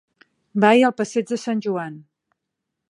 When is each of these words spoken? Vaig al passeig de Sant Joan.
Vaig 0.63 0.85
al 0.89 0.95
passeig 1.01 1.29
de 1.33 1.39
Sant 1.43 1.63
Joan. 1.67 2.03